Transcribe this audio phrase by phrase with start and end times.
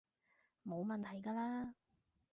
[0.65, 1.73] 冇問題㗎喇